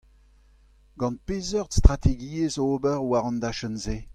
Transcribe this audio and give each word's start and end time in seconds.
Gant 0.99 1.19
peseurt 1.25 1.73
strategiezh 1.79 2.59
ober 2.69 2.97
war 3.09 3.23
an 3.29 3.41
dachenn-se? 3.43 3.97